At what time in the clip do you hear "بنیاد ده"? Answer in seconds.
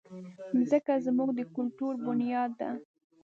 2.05-2.69